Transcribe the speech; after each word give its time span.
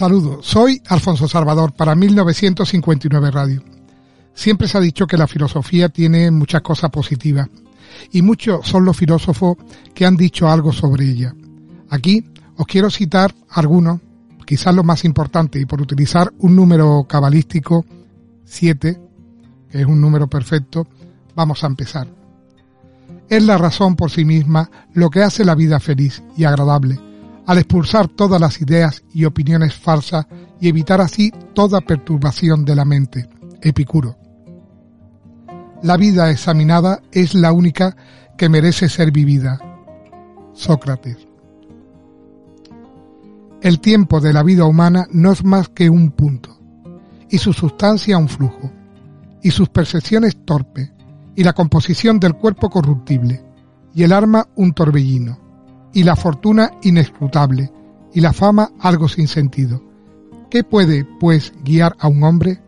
Saludos, 0.00 0.46
soy 0.46 0.80
Alfonso 0.88 1.28
Salvador 1.28 1.74
para 1.74 1.94
1959 1.94 3.30
Radio. 3.30 3.62
Siempre 4.32 4.66
se 4.66 4.78
ha 4.78 4.80
dicho 4.80 5.06
que 5.06 5.18
la 5.18 5.26
filosofía 5.26 5.90
tiene 5.90 6.30
muchas 6.30 6.62
cosas 6.62 6.88
positivas 6.88 7.50
y 8.10 8.22
muchos 8.22 8.66
son 8.66 8.86
los 8.86 8.96
filósofos 8.96 9.58
que 9.92 10.06
han 10.06 10.16
dicho 10.16 10.48
algo 10.48 10.72
sobre 10.72 11.04
ella. 11.04 11.34
Aquí 11.90 12.24
os 12.56 12.66
quiero 12.66 12.88
citar 12.88 13.34
algunos, 13.50 14.00
quizás 14.46 14.74
los 14.74 14.86
más 14.86 15.04
importantes, 15.04 15.60
y 15.60 15.66
por 15.66 15.82
utilizar 15.82 16.32
un 16.38 16.56
número 16.56 17.04
cabalístico 17.06 17.84
7, 18.46 18.98
que 19.70 19.80
es 19.82 19.86
un 19.86 20.00
número 20.00 20.28
perfecto, 20.28 20.86
vamos 21.34 21.62
a 21.62 21.66
empezar. 21.66 22.08
Es 23.28 23.42
la 23.42 23.58
razón 23.58 23.96
por 23.96 24.10
sí 24.10 24.24
misma 24.24 24.70
lo 24.94 25.10
que 25.10 25.22
hace 25.22 25.44
la 25.44 25.54
vida 25.54 25.78
feliz 25.78 26.22
y 26.38 26.44
agradable 26.44 27.09
al 27.50 27.58
expulsar 27.58 28.06
todas 28.06 28.40
las 28.40 28.60
ideas 28.60 29.02
y 29.12 29.24
opiniones 29.24 29.74
falsas 29.74 30.24
y 30.60 30.68
evitar 30.68 31.00
así 31.00 31.32
toda 31.52 31.80
perturbación 31.80 32.64
de 32.64 32.76
la 32.76 32.84
mente. 32.84 33.28
Epicuro. 33.60 34.16
La 35.82 35.96
vida 35.96 36.30
examinada 36.30 37.02
es 37.10 37.34
la 37.34 37.50
única 37.50 37.96
que 38.38 38.48
merece 38.48 38.88
ser 38.88 39.10
vivida. 39.10 39.58
Sócrates. 40.52 41.16
El 43.62 43.80
tiempo 43.80 44.20
de 44.20 44.32
la 44.32 44.44
vida 44.44 44.64
humana 44.64 45.08
no 45.10 45.32
es 45.32 45.42
más 45.42 45.70
que 45.70 45.90
un 45.90 46.12
punto, 46.12 46.56
y 47.28 47.38
su 47.38 47.52
sustancia 47.52 48.16
un 48.16 48.28
flujo, 48.28 48.70
y 49.42 49.50
sus 49.50 49.68
percepciones 49.70 50.36
torpe, 50.44 50.92
y 51.34 51.42
la 51.42 51.52
composición 51.52 52.20
del 52.20 52.34
cuerpo 52.34 52.70
corruptible, 52.70 53.42
y 53.92 54.04
el 54.04 54.12
arma 54.12 54.46
un 54.54 54.72
torbellino 54.72 55.49
y 55.92 56.04
la 56.04 56.16
fortuna 56.16 56.72
inescrutable, 56.82 57.70
y 58.12 58.20
la 58.20 58.32
fama 58.32 58.72
algo 58.80 59.08
sin 59.08 59.28
sentido. 59.28 59.82
¿Qué 60.50 60.64
puede, 60.64 61.04
pues, 61.20 61.52
guiar 61.64 61.96
a 61.98 62.08
un 62.08 62.22
hombre? 62.24 62.60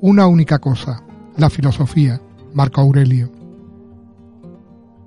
Una 0.00 0.26
única 0.26 0.58
cosa, 0.58 1.02
la 1.36 1.50
filosofía, 1.50 2.20
Marco 2.52 2.80
Aurelio. 2.80 3.30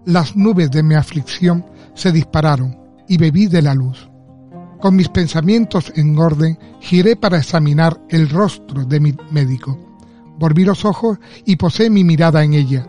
Las 0.05 0.35
nubes 0.35 0.71
de 0.71 0.83
mi 0.83 0.95
aflicción 0.95 1.65
se 1.93 2.11
dispararon 2.11 2.77
y 3.07 3.17
bebí 3.17 3.47
de 3.47 3.61
la 3.61 3.73
luz. 3.73 4.09
Con 4.81 4.95
mis 4.95 5.09
pensamientos 5.09 5.93
en 5.95 6.17
orden, 6.17 6.57
giré 6.81 7.15
para 7.15 7.37
examinar 7.37 8.01
el 8.09 8.29
rostro 8.29 8.83
de 8.83 8.99
mi 8.99 9.15
médico. 9.31 9.79
Volví 10.37 10.65
los 10.65 10.83
ojos 10.83 11.19
y 11.45 11.55
posé 11.55 11.89
mi 11.89 12.03
mirada 12.03 12.43
en 12.43 12.53
ella, 12.53 12.87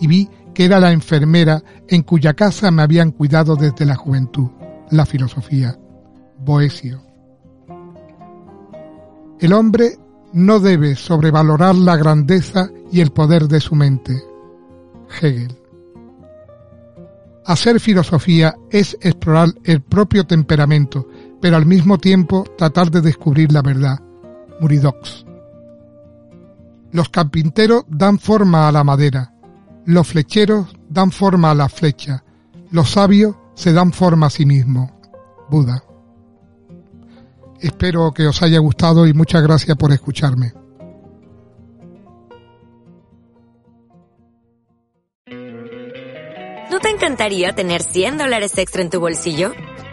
y 0.00 0.06
vi 0.06 0.30
que 0.54 0.64
era 0.64 0.80
la 0.80 0.92
enfermera 0.92 1.62
en 1.88 2.02
cuya 2.02 2.34
casa 2.34 2.70
me 2.70 2.82
habían 2.82 3.10
cuidado 3.10 3.56
desde 3.56 3.84
la 3.84 3.96
juventud, 3.96 4.50
la 4.90 5.04
filosofía, 5.04 5.76
Boesio. 6.38 7.02
El 9.40 9.52
hombre 9.52 9.98
no 10.32 10.60
debe 10.60 10.96
sobrevalorar 10.96 11.74
la 11.74 11.96
grandeza 11.96 12.68
y 12.90 13.00
el 13.00 13.10
poder 13.10 13.48
de 13.48 13.60
su 13.60 13.74
mente. 13.74 14.22
Hegel. 15.20 15.58
Hacer 17.46 17.78
filosofía 17.78 18.54
es 18.70 18.96
explorar 19.02 19.50
el 19.64 19.82
propio 19.82 20.24
temperamento, 20.24 21.06
pero 21.42 21.56
al 21.56 21.66
mismo 21.66 21.98
tiempo 21.98 22.44
tratar 22.56 22.90
de 22.90 23.02
descubrir 23.02 23.52
la 23.52 23.60
verdad. 23.60 23.98
Muridox. 24.60 25.26
Los 26.90 27.10
carpinteros 27.10 27.84
dan 27.88 28.18
forma 28.18 28.66
a 28.68 28.72
la 28.72 28.82
madera, 28.82 29.33
los 29.86 30.08
flecheros 30.08 30.74
dan 30.88 31.10
forma 31.10 31.50
a 31.50 31.54
la 31.54 31.68
flecha, 31.68 32.24
los 32.70 32.90
sabios 32.90 33.36
se 33.54 33.72
dan 33.72 33.92
forma 33.92 34.26
a 34.26 34.30
sí 34.30 34.46
mismos. 34.46 34.90
Buda. 35.48 35.84
Espero 37.60 38.12
que 38.12 38.26
os 38.26 38.42
haya 38.42 38.58
gustado 38.58 39.06
y 39.06 39.14
muchas 39.14 39.42
gracias 39.42 39.76
por 39.76 39.92
escucharme. 39.92 40.52
¿No 46.70 46.80
te 46.80 46.90
encantaría 46.90 47.54
tener 47.54 47.82
100 47.82 48.18
dólares 48.18 48.58
extra 48.58 48.82
en 48.82 48.90
tu 48.90 49.00
bolsillo? 49.00 49.52